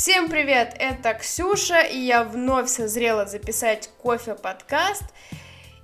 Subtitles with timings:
[0.00, 5.02] Всем привет, это Ксюша, и я вновь созрела записать кофе-подкаст,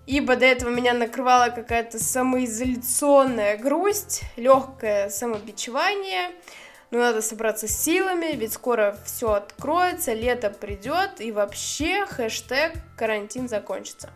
[0.06, 6.30] ибо до этого меня накрывала какая-то самоизоляционная грусть, легкое самобичевание,
[6.92, 14.10] но надо собраться силами, ведь скоро все откроется, лето придет, и вообще хэштег карантин закончится.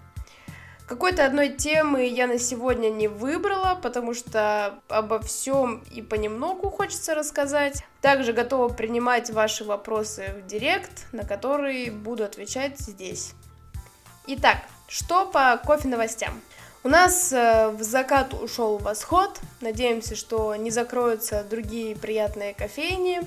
[0.89, 7.15] Какой-то одной темы я на сегодня не выбрала, потому что обо всем и понемногу хочется
[7.15, 7.85] рассказать.
[8.01, 13.33] Также готова принимать ваши вопросы в директ, на которые буду отвечать здесь.
[14.29, 16.41] Итак, что по кофе новостям?
[16.85, 19.39] У нас э, в закат ушел восход.
[19.61, 23.21] Надеемся, что не закроются другие приятные кофейни.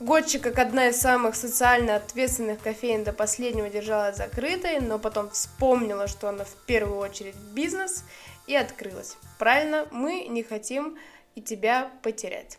[0.00, 6.06] Готчи, как одна из самых социально ответственных кофеин до последнего держалась закрытой, но потом вспомнила,
[6.06, 8.04] что она в первую очередь бизнес
[8.46, 9.16] и открылась.
[9.38, 10.96] Правильно, мы не хотим
[11.34, 12.58] и тебя потерять.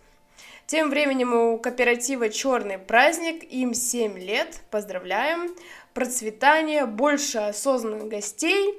[0.67, 5.55] Тем временем у кооператива «Черный праздник», им 7 лет, поздравляем,
[5.93, 8.75] процветание, больше осознанных гостей,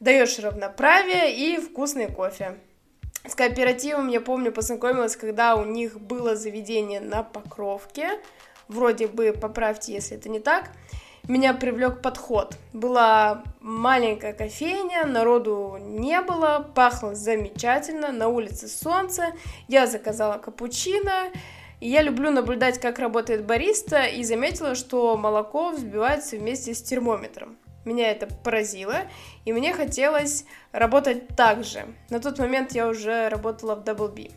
[0.00, 2.58] даешь равноправие и вкусный кофе.
[3.40, 8.20] Кооперативом, я помню, познакомилась, когда у них было заведение на Покровке.
[8.68, 10.72] Вроде бы, поправьте, если это не так.
[11.26, 12.58] Меня привлек подход.
[12.74, 19.28] Была маленькая кофейня, народу не было, пахло замечательно, на улице солнце.
[19.68, 21.30] Я заказала капучино,
[21.80, 27.56] и я люблю наблюдать, как работает бариста, и заметила, что молоко взбивается вместе с термометром.
[27.84, 29.02] Меня это поразило,
[29.44, 31.86] и мне хотелось работать так же.
[32.10, 34.30] На тот момент я уже работала в Double B.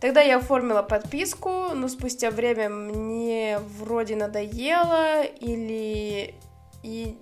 [0.00, 6.34] Тогда я оформила подписку, но спустя время мне вроде надоело или,
[6.82, 7.16] и,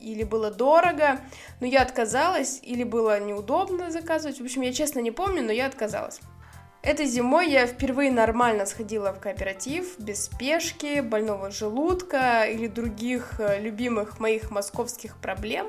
[0.00, 1.20] или было дорого,
[1.60, 4.40] но я отказалась, или было неудобно заказывать.
[4.40, 6.20] В общем, я честно не помню, но я отказалась.
[6.86, 13.60] Этой зимой я впервые нормально сходила в кооператив, без спешки, больного желудка или других э,
[13.60, 15.66] любимых моих московских проблем.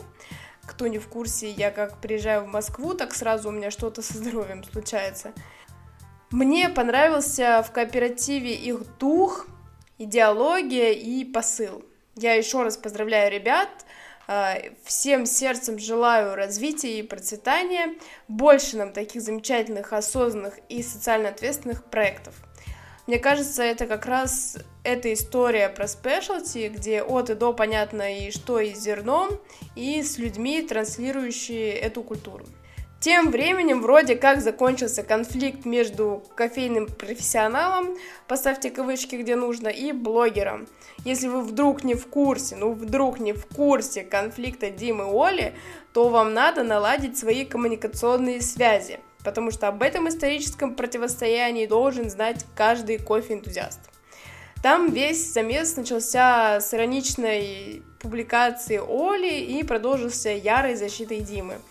[0.67, 4.15] Кто не в курсе, я как приезжаю в Москву, так сразу у меня что-то со
[4.15, 5.33] здоровьем случается.
[6.29, 9.47] Мне понравился в кооперативе их дух,
[9.97, 11.83] идеология и посыл.
[12.15, 13.69] Я еще раз поздравляю ребят,
[14.83, 17.95] всем сердцем желаю развития и процветания,
[18.27, 22.35] больше нам таких замечательных, осознанных и социально ответственных проектов.
[23.07, 28.31] Мне кажется, это как раз эта история про спешлти, где от и до понятно и
[28.31, 29.39] что и зерном,
[29.75, 32.45] и с людьми, транслирующие эту культуру.
[32.99, 37.95] Тем временем вроде как закончился конфликт между кофейным профессионалом,
[38.27, 40.67] поставьте кавычки где нужно, и блогером.
[41.05, 45.53] Если вы вдруг не в курсе, ну вдруг не в курсе конфликта Димы и Оли,
[45.93, 52.45] то вам надо наладить свои коммуникационные связи, потому что об этом историческом противостоянии должен знать
[52.55, 53.79] каждый кофе-энтузиаст.
[54.63, 61.59] Там весь замес начался с ироничной публикации Оли и продолжился ярой защитой Димы–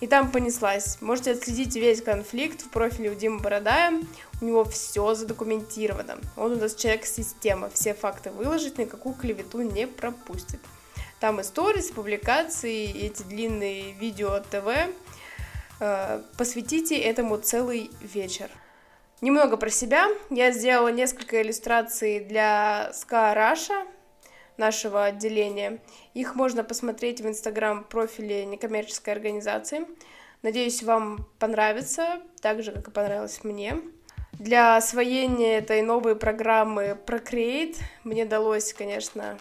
[0.00, 0.98] и там понеслась.
[1.00, 4.00] Можете отследить весь конфликт в профиле у Димы Бородая.
[4.40, 6.18] У него все задокументировано.
[6.36, 7.70] Он у нас человек-система.
[7.70, 10.60] Все факты выложить, никакую клевету не пропустит.
[11.20, 14.68] Там истории, публикации, эти длинные видео от ТВ.
[15.80, 18.50] Э, посвятите этому целый вечер.
[19.20, 20.08] Немного про себя.
[20.28, 23.86] Я сделала несколько иллюстраций для Ska Russia,
[24.56, 25.80] нашего отделения.
[26.14, 29.86] Их можно посмотреть в инстаграм-профиле некоммерческой организации.
[30.42, 33.80] Надеюсь, вам понравится, так же, как и понравилось мне.
[34.32, 39.38] Для освоения этой новой программы Procreate мне далось, конечно,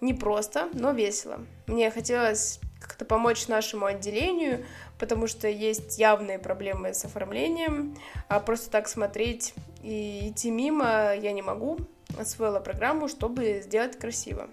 [0.00, 1.46] непросто, но весело.
[1.66, 4.66] Мне хотелось как-то помочь нашему отделению,
[4.98, 7.96] потому что есть явные проблемы с оформлением,
[8.28, 11.78] а просто так смотреть и идти мимо я не могу,
[12.18, 14.48] освоила программу, чтобы сделать красиво.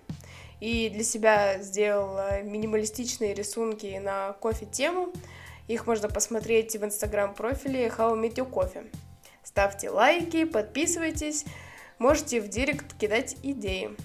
[0.59, 5.13] И для себя сделала минималистичные рисунки на кофе-тему.
[5.67, 8.91] Их можно посмотреть в инстаграм-профиле How Meet Your Coffee.
[9.43, 11.45] Ставьте лайки, подписывайтесь,
[11.97, 13.95] можете в директ кидать идеи.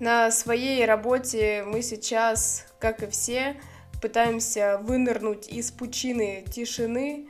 [0.00, 3.60] На своей работе мы сейчас, как и все,
[4.00, 7.28] пытаемся вынырнуть из пучины тишины,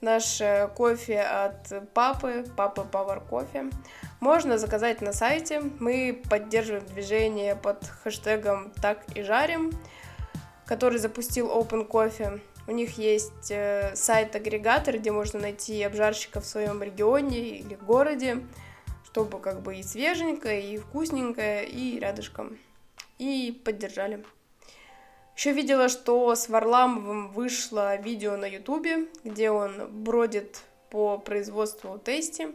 [0.00, 0.40] наш
[0.76, 3.72] кофе от папы, папы Power Coffee.
[4.20, 5.62] Можно заказать на сайте.
[5.78, 9.72] Мы поддерживаем движение под хэштегом «Так и жарим»,
[10.66, 12.38] который запустил Open Coffee.
[12.66, 18.42] У них есть э, сайт-агрегатор, где можно найти обжарщика в своем регионе или городе,
[19.06, 22.58] чтобы как бы и свеженько, и вкусненько, и рядышком.
[23.18, 24.22] И поддержали.
[25.34, 32.48] Еще видела, что с Варламовым вышло видео на Ютубе, где он бродит по производству тести.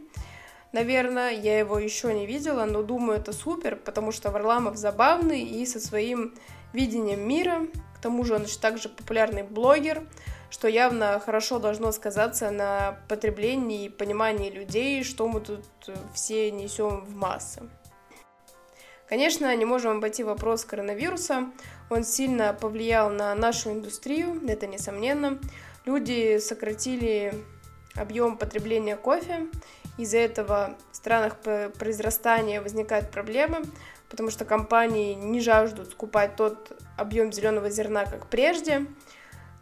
[0.72, 1.30] Наверное.
[1.30, 5.80] Я его еще не видела, но думаю, это супер, потому что Варламов забавный и со
[5.80, 6.34] своим
[6.72, 7.66] видением мира.
[7.94, 10.06] К тому же он еще также популярный блогер,
[10.50, 15.64] что явно хорошо должно сказаться на потреблении и понимании людей, что мы тут
[16.14, 17.62] все несем в массы.
[19.08, 21.50] Конечно, не можем обойти вопрос коронавируса.
[21.90, 25.38] Он сильно повлиял на нашу индустрию, это несомненно.
[25.84, 27.32] Люди сократили
[27.94, 29.46] объем потребления кофе.
[29.96, 31.36] Из-за этого в странах
[31.78, 33.62] произрастания возникают проблемы,
[34.08, 38.86] потому что компании не жаждут скупать тот объем зеленого зерна, как прежде.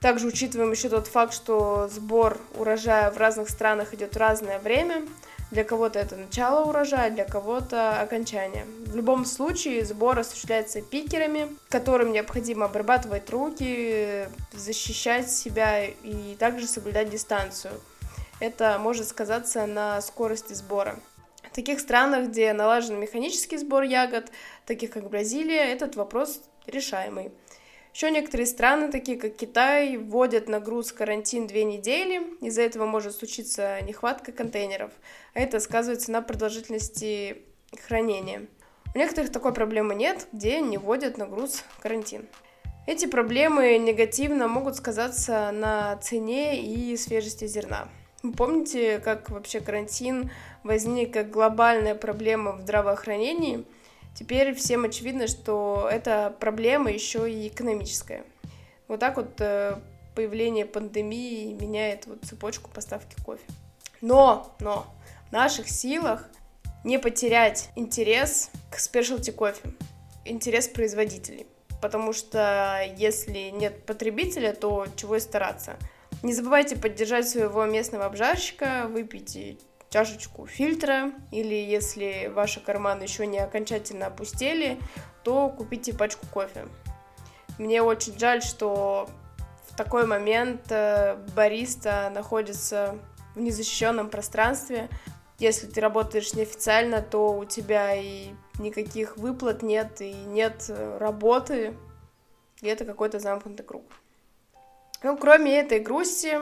[0.00, 5.02] Также учитываем еще тот факт, что сбор урожая в разных странах идет в разное время–
[5.54, 8.66] для кого-то это начало урожая, для кого-то окончание.
[8.86, 17.08] В любом случае сбор осуществляется пикерами, которым необходимо обрабатывать руки, защищать себя и также соблюдать
[17.10, 17.72] дистанцию.
[18.40, 20.98] Это может сказаться на скорости сбора.
[21.42, 24.30] В таких странах, где налажен механический сбор ягод,
[24.66, 27.30] таких как Бразилия, этот вопрос решаемый.
[27.94, 32.22] Еще некоторые страны, такие как Китай, вводят на груз карантин две недели.
[32.40, 34.90] Из-за этого может случиться нехватка контейнеров.
[35.32, 37.42] А это сказывается на продолжительности
[37.86, 38.48] хранения.
[38.92, 42.26] У некоторых такой проблемы нет, где не вводят на груз карантин.
[42.88, 47.88] Эти проблемы негативно могут сказаться на цене и свежести зерна.
[48.32, 50.30] Помните, как вообще карантин
[50.62, 53.64] возник как глобальная проблема в здравоохранении–
[54.14, 58.24] Теперь всем очевидно, что эта проблема еще и экономическая.
[58.86, 59.76] Вот так вот э,
[60.14, 63.42] появление пандемии меняет вот цепочку поставки кофе.
[64.00, 64.86] Но, но
[65.28, 66.28] в наших силах
[66.84, 69.62] не потерять интерес к спешлти кофе,
[70.24, 71.48] интерес производителей.
[71.82, 75.76] Потому что если нет потребителя, то чего и стараться.
[76.24, 79.58] Не забывайте поддержать своего местного обжарщика, выпейте
[79.90, 84.80] чашечку фильтра, или если ваши карманы еще не окончательно опустели,
[85.22, 86.66] то купите пачку кофе.
[87.58, 89.06] Мне очень жаль, что
[89.68, 92.98] в такой момент э, бариста находится
[93.34, 94.88] в незащищенном пространстве.
[95.38, 101.76] Если ты работаешь неофициально, то у тебя и никаких выплат нет, и нет э, работы,
[102.62, 103.84] и это какой-то замкнутый круг.
[105.04, 106.38] Ну, кроме этой грусти,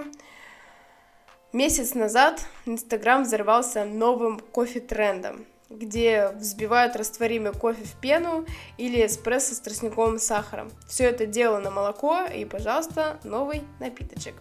[1.53, 8.47] Месяц назад Инстаграм взорвался новым кофе-трендом, где взбивают растворимый кофе в пену
[8.79, 10.71] или эспрессо с тростниковым сахаром.
[10.89, 14.35] Все это дело на молоко и, пожалуйста, новый напиточек.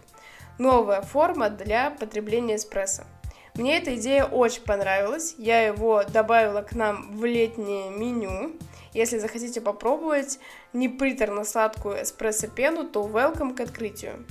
[0.58, 3.02] Новая форма для потребления эспрессо.
[3.54, 5.34] Мне эта идея очень понравилась.
[5.36, 8.56] Я его добавила к нам в летнее меню.
[8.94, 10.38] Если захотите попробовать
[10.72, 14.24] неприторно-сладкую эспрессо-пену, то welcome к открытию.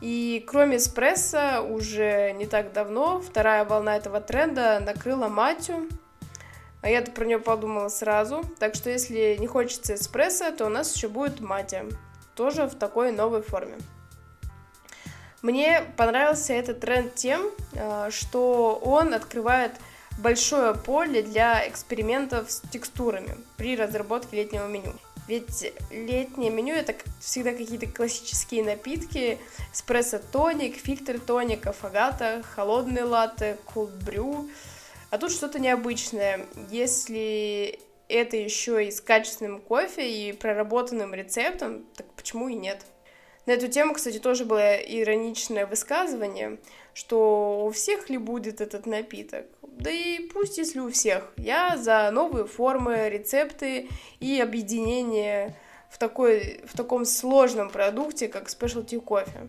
[0.00, 5.88] И кроме эспрессо, уже не так давно вторая волна этого тренда накрыла матью.
[6.82, 8.42] А я-то про нее подумала сразу.
[8.58, 11.84] Так что если не хочется эспрессо, то у нас еще будет матья.
[12.34, 13.76] Тоже в такой новой форме.
[15.42, 19.72] Мне понравился этот тренд тем, а, что он открывает
[20.18, 24.92] большое поле для экспериментов с текстурами при разработке летнего меню.
[25.28, 29.38] Ведь летнее меню это всегда какие-то классические напитки,
[29.72, 34.50] эспрессо-тоник, фильтр-тоник, афагата, холодные латте, колд-брю.
[35.10, 36.46] А тут что-то необычное.
[36.70, 37.78] Если
[38.08, 42.84] это еще и с качественным кофе и проработанным рецептом, так почему и нет?
[43.50, 46.58] На эту тему, кстати, тоже было ироничное высказывание,
[46.94, 49.44] что у всех ли будет этот напиток?
[49.62, 51.32] Да и пусть если у всех.
[51.36, 53.88] Я за новые формы, рецепты
[54.20, 55.56] и объединение
[55.90, 59.48] в, такой, в таком сложном продукте, как спешлти кофе.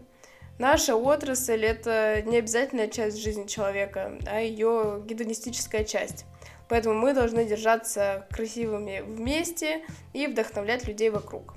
[0.58, 6.25] Наша отрасль— это не обязательная часть жизни человека, а ее гедонистическая часть.
[6.70, 11.53] Поэтому мы должны держаться красивыми вместе и вдохновлять людей вокруг.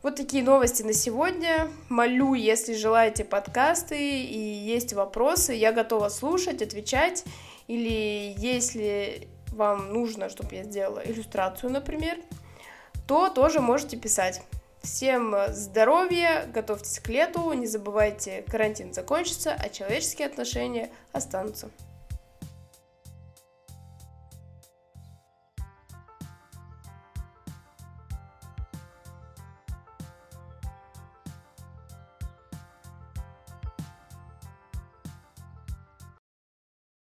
[0.00, 1.68] Вот такие новости на сегодня.
[1.88, 7.24] Молю, если желаете подкасты и есть вопросы, я готова слушать, отвечать.
[7.66, 12.16] Или если вам нужно, чтобы я сделала иллюстрацию, например,
[13.08, 14.40] то тоже можете писать.
[14.82, 21.70] Всем здоровья, готовьтесь к лету, не забывайте, карантин закончится, а человеческие отношения останутся.